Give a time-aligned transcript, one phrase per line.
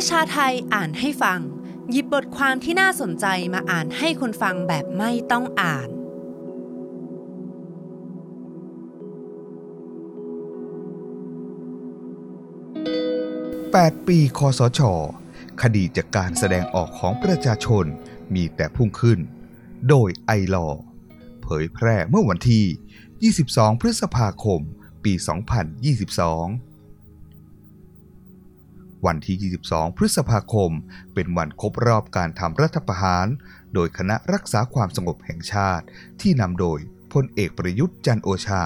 [0.00, 1.40] ประชาไทยอ่านให้ฟัง
[1.90, 5.88] หยิบบทความที่น่าสนใจมาอ่านให้คนฟังแบบไม่ต้องอ่าน
[13.92, 14.80] 8 ปีคอสช
[15.62, 17.84] คดีจากการแสดงออกของประชาชน
[18.34, 19.18] มีแต่พุ่งขึ้น
[19.88, 20.68] โดยไอลอ
[21.42, 24.60] เผยแพร่เมื่อวันที่ 22 พฤษภาคม
[25.04, 26.67] ปี 2022
[29.06, 30.70] วันที่ 22 พฤษภาคม
[31.14, 33.26] เป็นวันครบรอบการทำรัฐประหาร
[33.74, 35.84] โดยคณะรักษาความสงบแห่งชาติ
[36.20, 36.78] ที่นำโดย
[37.12, 38.62] พลเอกประยุทธ์จันโอชา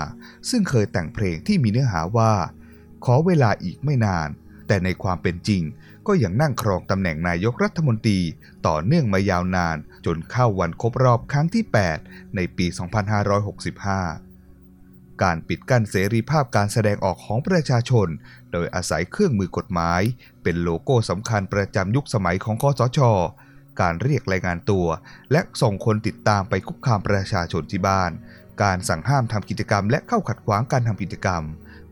[0.50, 2.32] ซึ่งเคยแต่งเพลงที่มีเนื้อหาว่า
[3.05, 4.28] ขอเวลาอีกไม่นาน
[4.66, 5.62] แต่ในความเป็นจริง
[6.06, 8.20] ก็ยังนั่งครองตำแหน่งนายกรัฐมนตรี
[8.66, 11.64] ต่อเนื่องมายาวนาน จนเข้าวันครบรอบครั้งที่
[12.00, 12.78] 8 ในปี 2565
[15.22, 18.08] การปิดกั้นเสรีภาพการแสดงออกของประชาชน
[18.52, 20.02] โดยอาศัยเครื่องมือกฎหมาย
[20.42, 23.00] เป็นโลโก้สำคัญประจำยุคสมัยของคอสช
[23.81, 24.86] การเรียกรายงานตัว
[25.33, 28.11] และส่งคนติดตามไปคุกคามประชาชนที่บ้าน
[28.62, 31.42] การสั่งห้ามทำกิจกรรม และเข้าขัดขวางการทำกิจกรรม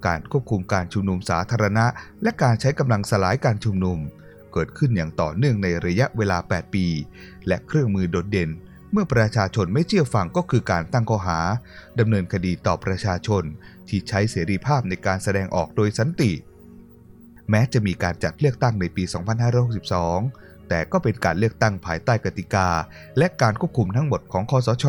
[0.06, 1.86] การควบคุมการชุมนุมสาธารณะ
[2.22, 3.98] และการใช้กำลังสลายการชุมนุม
[4.52, 6.86] เกิดขึ้นอย่างต่อเนื่องในระยะเวลา 8 ปี
[7.47, 8.50] และเครื่องมือโดดเด่น
[8.92, 11.41] เมื่อประชาชนไม่เชื่อฟังก็คือการตั้งข้อหา
[11.98, 13.42] ดำเนินคดีต่อประชาชน
[13.89, 16.33] ที่ใช้เสรีภาพในการแสดงออกโดยสันติ
[17.50, 19.04] แม้จะมีการจัดเลือกตั้งในปี
[19.86, 22.68] 2562 แต่ก็เป็นการเลือกตั้งภายใต้กติกา
[23.18, 24.86] และการควบคุมทั้งหมดของคอสช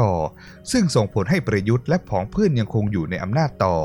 [0.71, 3.75] ซึ่งส่งผลให้ประยุทธ์และผองเพื่อนยังคงอยู่ในอำนาจต่อ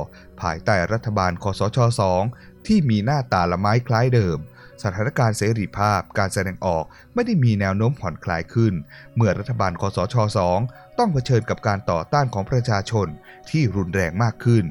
[0.41, 1.79] ภายใต้รัฐบาลคอสช
[2.23, 4.39] 2 ที่มีหน้าตาละไม้คล้ายเดิม
[4.83, 8.75] สถานการณ์เสรีภาพการแสดงออกไม่ได้มีแนวโน้มผ่อนคลายขึ้น
[9.17, 10.17] เมื่อรัฐบาลคอสช
[10.57, 13.07] 2 ต้องเผชิญกับการต่อต้านของประชาชน
[13.51, 14.65] ที่รุนแรงมากขึ้น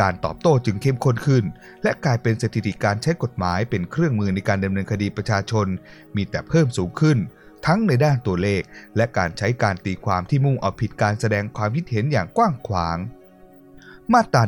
[0.00, 1.44] การตอบโต้จึงเข้มข้นขึ้น
[1.82, 5.66] และกลายเป็นสถิติการใช้กฎหมายเป็นเครื่องมือในการดำเนินคดีประชาชน
[6.16, 7.18] มีแต่เพิ่มสูงขึ้น
[7.66, 8.62] ทั้งในด้านตัวเลข
[8.96, 12.98] และการใช้การตีความที่มุ่งเอาผิดการแสดงความคิดเห็นอย่างกว้างขวาง
[14.12, 14.42] มาตรา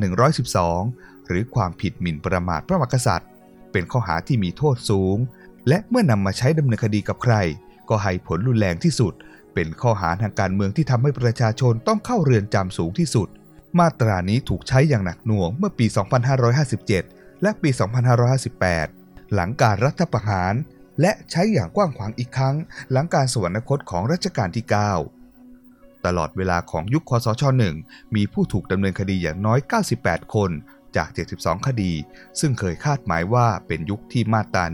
[0.61, 3.31] 112 หรือความผิดหมิ่นประมาทพระมหากษัตริย์
[3.73, 5.17] เป็นข้อหาที่มีโทษสูง
[5.69, 7.35] และเมื่อนำมาใช้ดำเนินคดีกับใคร
[7.89, 9.13] ก็ให้ผลรุนแรงที่สุด
[9.55, 13.29] เป็นข้อหาทางการเมืองที่ทำให้ประชาชนต้องเข้าเรือนจำสูงที่สุด
[13.79, 15.87] มาตรานี้ถูกใช้อย่างหนักหน่วงเมื่อปี
[16.85, 17.71] 2557 และปี
[18.53, 20.55] 2558 หลังการรัฐประหาร
[21.01, 22.57] และใช้อย่างกว้างขวางอีกครั้ง
[22.93, 24.65] หลังการสวรรคตของรัชกาลที่
[25.35, 27.43] 9 ตลอดเวลาของยุคคสช
[27.79, 29.59] 1 มีผู้ถูกดำเนินคดีอย่างน้อย
[29.97, 30.51] 98 คน
[30.97, 31.09] จาก
[31.39, 31.93] 72 คดี
[32.41, 34.65] ซึ่งเคยคาดหมายว่าเป็นยุคที่มาตรา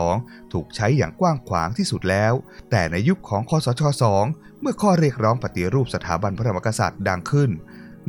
[0.00, 2.32] 112 ถูกใช้อย่างกว้างขวางที่สุดแล้ว
[2.70, 3.82] แต่ในยุคของคสช
[4.22, 7.50] 2 เมื่อข้อเรียกร้องปฏิรูปสถาบันพระมหากษัตริย์ดังขึ้น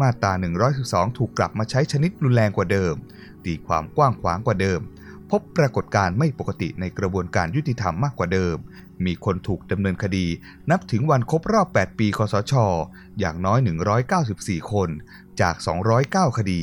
[0.01, 0.31] มาตรา
[0.75, 2.95] 112 ถูกกลับมาใช้ชนิดรุนแรงกว่าเดิม
[3.45, 4.81] ตีความกว้างขวางกว่าเดิม
[5.29, 8.57] พบปรากฏการณ์ไม่ปกติในกระบวนการยุติธรรมมากกว่าเดิม
[9.05, 10.25] มีคนถูกดำเนินคดี
[10.72, 12.53] นับถึงวันครบรอบ 8 ปี คสช
[13.19, 13.59] อย่างน้อย
[14.16, 14.89] 194 คน
[15.41, 15.55] จาก
[15.97, 16.61] 209 คดี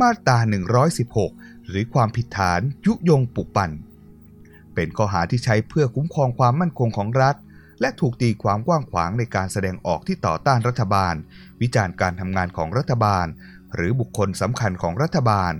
[0.00, 0.38] มาตรา
[1.02, 3.70] 116 หรือความผิดฐานยุยงปลุกปั่น
[4.74, 7.36] เป็นข้อหาที่ใช้เพื่อคุ้มครองความมั่นคงของรัฐ
[7.80, 11.14] และถูกตีความกว้างขวางในการแสดงออกที่ต่อต้านรัฐบาล
[11.62, 13.26] วิจารณ์การทำงานของรัฐบาล
[13.74, 15.52] หรือบุคคลสำคัญของรัฐบาล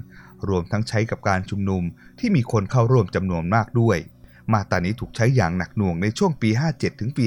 [0.49, 1.83] รวมทั้งใช้กับการชุมนุม
[2.19, 3.99] ที่มีคนเข้าร่วมจำนวนมากด้วย
[4.53, 7.25] มาตรานี้ถูกใช้อย่างหนักหน่วงในช่วงปี 57 ถึงปี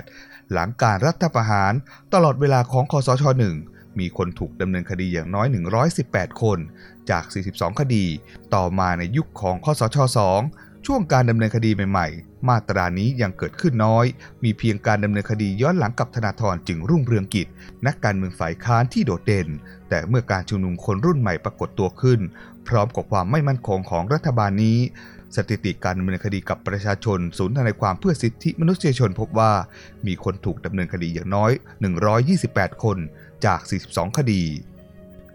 [0.00, 1.72] 58 หลังการรัฐประหาร
[2.14, 3.24] ตลอดเวลาของคอสช
[3.62, 5.46] 1 มีคนถูกดำเนินคดีอย่างน้อย
[5.94, 6.58] 118 คน
[7.10, 8.04] จาก 42 คดี
[8.54, 9.96] ต่อมาในยุคของคอสช
[10.34, 14.06] 2 ช่วงการดำเนินคดีใหม่ๆ มาตรานี้ยังเกิดขึ้นน้อย
[14.44, 17.46] มีเพียงการดำเนินคดีย้อนหลังกับธนาธรจึงรุ่งเรืองกิจ
[17.86, 19.48] นักการเมืองฝ่ายค้านที่โดดเด่น
[19.88, 22.20] แต่เมื่อการชุมนุมคนรุ่นใหม่ปรากฏตัวขึ้น
[22.68, 24.78] พร้อมกับความไม่มั่นคงของรัฐบาลนี้
[25.36, 29.52] สถิติการดำเนินคดีกับประชาชนศูนย์ทนายความเพื่อสิทธิมนุษยชนพบว่า
[30.06, 31.52] มีคนถูกดำเนินคดีอย่างน้อย
[32.18, 32.98] 128 คน
[33.44, 33.60] จาก
[33.90, 34.42] 42 คดี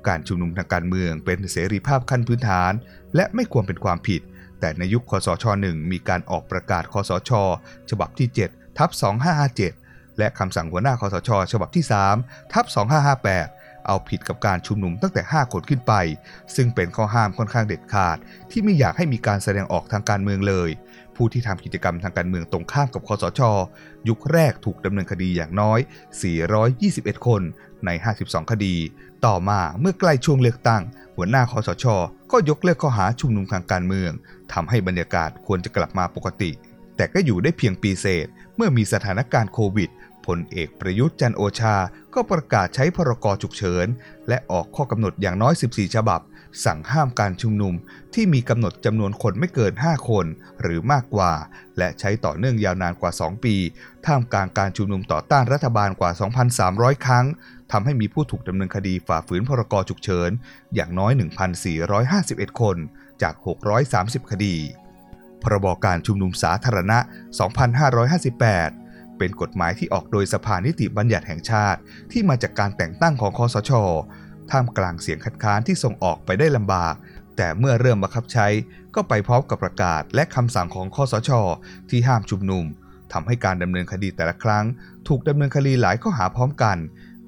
[0.08, 2.72] การชุมนุมทางการเมืองเป็นเสรีภาพขั้นพื้นฐาน
[3.16, 4.22] และไม่ควรเป็นความผิด
[4.66, 7.32] แต่ในยุคคสช 1 มีการออกประกาศคสช
[7.90, 8.90] ฉบับที่ 7 ทับ
[9.54, 11.86] 2557 และคำสั่งหัวหน้าคสช ฉบับที่
[12.18, 12.66] 3 ทับ
[13.26, 15.94] 2558 เอาผิดกับการชุมนุมตั้งแต่ 5 คนขึ้นไป
[16.56, 18.18] ซึ่งเป็นข้อห้ามค่อนข้างเด็ดขาด
[18.52, 20.70] ที่ไม่อยากให้มีการแสดงออกทางการเมืองเลย
[21.16, 23.42] ผู้ที่ทำกิจกรรมทางการเมืองตรงข้ามกับคสช
[24.10, 25.80] ยุคแรกถูกดำเนินคดีอย่างน้อย
[26.54, 27.42] 421 คน
[27.86, 27.90] ใน
[28.22, 28.76] 52 คดี
[29.26, 30.84] ต่อมาเมื่อใกล้ช่วงเลือกตั้ง
[31.16, 31.86] หัวหน้าคอสช
[32.32, 34.12] ก็ยกเลิกข้อหาชุมนุมทางการเมือง
[34.54, 36.52] ทำให้บรรยากาศควรจะกลับมาปกติ
[36.96, 39.90] แต่ก็อยู่ได้เพียงปีเศษ เมื่อมีสถานการณ์โควิด
[40.26, 41.76] พลเอกประยุทธ์จันโอชา
[42.14, 43.88] ก็ประกาศใช้พรกฉุกเฉิน
[44.28, 46.22] และออกข้อกำหนดอย่างน้อย 14 ฉบับ
[46.66, 47.74] สั่งห้ามการชุมนุม
[48.14, 50.26] ที่มีกำหนดจำนวนคนไม่เกิน 5 คน
[50.62, 51.32] หรือมากกว่า
[51.78, 53.56] และใช้ต่อเนื่องยาวนานกว่า 2 ปี
[54.06, 56.12] ท่ามกลางการชุมนุมต่อต้านรัฐบาลกว่า
[56.58, 57.26] 2,300 ครั้ง
[57.72, 60.30] ทำให้มีผู้ถูกดำเนินคดีฝ่าฝืนพรกฉุกเฉิน
[60.76, 61.12] อย่างน้อย
[61.82, 62.78] 1,451 คน
[63.22, 63.34] จาก
[63.84, 64.56] 630 คดี
[65.44, 67.00] พรบการชุมนุมสาธารณะ
[67.84, 71.80] 2558 เป็นกฎหมายที่ออกโดยสภานิติบัญญัติแห่งชาติ
[72.12, 73.72] ที่มาจากการแต่งตั้งของคอสช
[74.52, 76.96] ท่ามกลางเสียงคัดค้านที่ส่งออกไปได้ลำบาก
[77.38, 78.48] แต่เมื่อเริ่มบังคับใช้
[78.96, 81.32] ก็ไปพร้อมกับประกาศและคำสั่งของคอสช
[81.90, 82.66] ที่ห้ามชุมนุม
[83.14, 84.66] ทำให้การดำเนินคดีแต่ละครั้ง
[85.08, 86.78] ถูกดำเนินคดีหลายข้อหาพร้อมกัน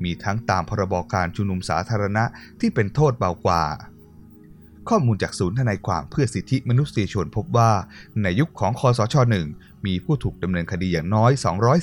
[0.03, 2.23] มีทั้งตามพรบการชุมนุมสาธารณะ
[2.59, 3.63] ที่เป็นโทษเบากว่า
[4.89, 7.71] ข้อมูลจากศูนย์ทนายความเพื่อสิทธิมนุษยชนพบว่า
[8.23, 9.15] ในยุคของคอสช
[9.51, 11.31] 1มีผู้ถูกดำเนินคดีอย่างน้อย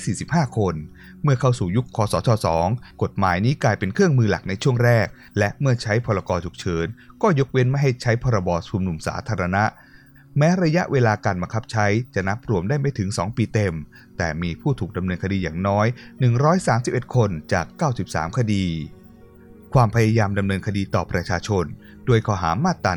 [0.03, 0.75] 245 คน
[1.23, 2.29] เมื่อเข้าสู่ยุคคอสช
[2.67, 5.07] 2กฎหมายนี้กลายเป็นเครื่องมือหลักในช่วงแรก
[5.37, 6.85] และเมื่อใช้พรกฉุกเฉิน
[7.21, 9.63] ก็ยกเว้นไม่ให้ใช้พรบชุมนุมสาธารณะ
[10.37, 11.85] แม้ระยะเวลาการบังคับใช้
[12.15, 13.73] จะนับรวมได้ไม่ถึง 2 ปีเต็ม
[14.17, 15.87] แต่มีผู้ถูกดำเนินคดีอย่างน้อย
[16.51, 17.65] 131 คนจาก
[18.01, 18.65] 93 คดี
[19.73, 21.65] ความพยายามดำเนินคดีต่อประชาชน
[22.07, 22.93] ด้วยข้อหามาตรา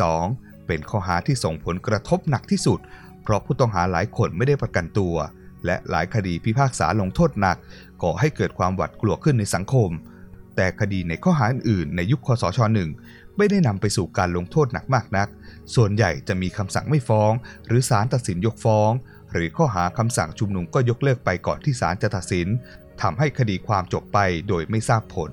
[0.00, 2.78] 112 เป็นข้อหาที่ส่งผลกระทบหนักที่สุด
[3.22, 5.14] เพราะผู้ต้องหาหลายคนไม่ได้ประกันตัว
[5.64, 7.56] และหลายคดีพิพากษาลงโทษหนัก
[8.02, 9.90] ก่อให้เกิดความหวาดกลัวขึ้นในสังคม
[10.56, 12.90] แต่คดีในข้อหาอื่นในยุคคสชหนึ่ง
[13.38, 15.28] ไม่ได้นำไปสู่การลงโทษหนักมากนัก
[15.74, 17.32] ส่วนใหญ่จะมีคำสั่งไม่ฟ้อง
[17.66, 18.90] หรือศาลตัดสินยกฟ้อง
[19.32, 22.46] หรือข้อหาคำสั่งชุมนุมก็ยกเลิกไปก่อนที่ศาลจะตัดสิน
[23.02, 24.18] ทำให้คดีความจบไป
[24.48, 25.32] โดยไม่ทราบผล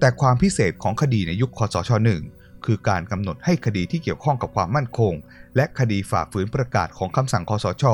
[0.00, 2.22] แต่ความพิเศษของคดีในยุคคสชหนึ่ง
[2.64, 5.14] คือการกำหนดให้คดีที่เกี่ยวข้องกับความมั่นคง
[5.56, 7.84] และคดีฝ่าฝืนประกาศของคำสั่งคสช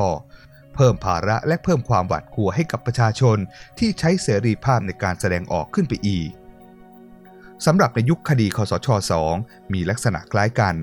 [0.75, 3.37] เพิ่มภาระและเพิ่มความหวาดกลัวให้กับประชาชน
[3.79, 6.29] ที่ใช้เสรีภาพในการแสดงออกขึ้นไปอีก
[7.65, 8.87] สำหรับในยุคคดีคสช
[9.29, 10.75] 2 มีลักษณะคล้ายกัน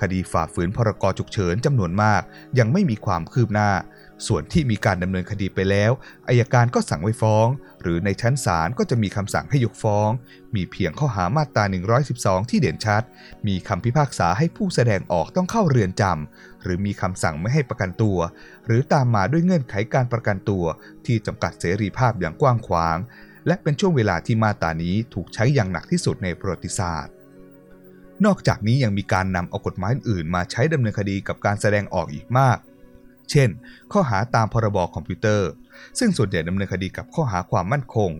[0.00, 2.22] คดีฝ่าฝืนพรกฉุกเฉินจำนวนมาก
[2.58, 3.70] ยังไม่มีความคืบหน้า
[4.26, 5.92] ส่วนที่มีการดำเนินคดีไปแล้ว
[6.28, 7.46] อายการก็สั่งไว้ฟ้อง
[7.82, 10.10] หรือในชั้นศาลก็จะมีคำสั่งให้ยกฟ้อง
[10.54, 11.64] มีเพียงข้อหามาตรา
[12.06, 13.02] 112 ที่เด่นชัด
[13.46, 18.18] มีคำพิพากษาให้ผู้แสดงออกต้องเข้าเรือนจำหรือมีคำสั่งไม่ให้ประกันตัว
[18.66, 20.64] หรือตามมาด้วยเงื่อนไขการประกันตัว
[21.06, 22.98] ที่จำกัดเสรีภาพอย่างกว้างขวาง
[23.46, 27.12] และเป็นช่วงเวลาที่มาตรานี้ถูกใช้อย่างหนักที่สุดในประวัติศาสตร์
[28.24, 32.58] นอกจากนี้ยังมีการนำเอากฎหมายอื่นมาใช้ดำเนินคดีกับการแสดงออกอีกมาก
[33.30, 33.48] เช่น
[33.92, 35.50] ข้อหาตามพรบคอมพิวเตอร์
[35.98, 38.10] ซึ่งส่วนใหญ่ดำเนินคดีกับข้อหาความมั่นคง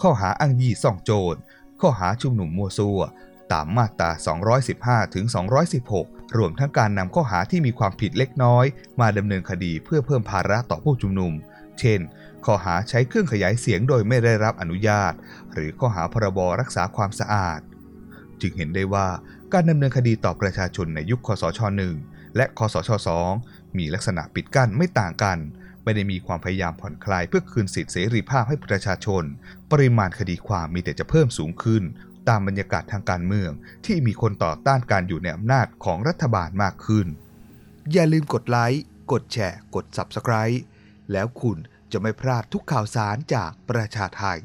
[0.00, 1.38] ข้อหาอ้างยี่ซ่องโจร
[1.80, 3.00] ข้อหาชุมนุมมั่วซั่ว
[3.52, 4.10] ตามมาตรา
[4.62, 5.24] 215 ถึง
[5.80, 8.64] 216 รวมทั้งการนำข้อหาที่มีความผิดเล็กน้อย
[9.00, 11.32] มาดำเนินคดีเพื่อเพิ่มภาระต่อผู้ชุมนุม
[11.80, 12.00] เช่น
[12.44, 15.12] ข้อหาใช้เครื่องขยายเสียงโดยไม่ได้รับอนุญาต
[15.52, 17.60] หรือข้อหาพรบรักษาความสะอาด
[18.40, 19.08] จึงเห็นได้ว่า
[19.52, 21.60] การดำเนินคดีต่อประชาชนในยุคคสช
[21.98, 22.90] 1 และคสช
[23.34, 25.38] 2 มีลักษณะปิดกั้นไม่ต่างกัน
[25.84, 29.24] ไม่ได้มีความพยายามผ่อนคลายเพื่อคืนสิทธิเสรีภาพให้ประชาชน
[29.70, 31.82] ปริมาณคดีความมีแต่จะเพิ่มสูงขึ้น
[32.28, 33.50] ตามบรรยากาศทางการเมือง
[33.86, 37.06] ที่มีคนต่อต้านการอยู่ในอำนาจของรัฐบาลมากขึ้น
[37.92, 40.58] อย่าลืมกดไลค์ กดแชร์ กด Subscribe
[41.12, 41.58] แล้วคุณ
[41.92, 44.38] จะไม่พลาดทุกข่าวสารจากประชาไทย